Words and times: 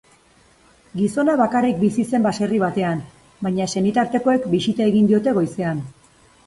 Gizona 1.01 1.35
bakarrik 1.41 1.77
bizi 1.83 2.05
zen 2.13 2.25
baserri 2.29 2.63
batean, 2.65 3.05
baina 3.49 3.69
senitartekoek 3.79 4.53
bisita 4.57 4.93
egin 4.95 5.13
diote 5.15 5.39
goizean. 5.41 5.89